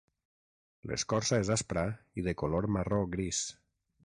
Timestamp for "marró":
2.79-3.01